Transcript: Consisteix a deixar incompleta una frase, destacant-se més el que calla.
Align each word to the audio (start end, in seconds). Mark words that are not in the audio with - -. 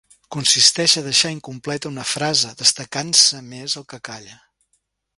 Consisteix 0.35 0.95
a 1.01 1.03
deixar 1.07 1.33
incompleta 1.33 1.89
una 1.93 2.07
frase, 2.13 2.57
destacant-se 2.65 3.43
més 3.55 3.81
el 3.83 3.89
que 3.93 4.05
calla. 4.11 4.43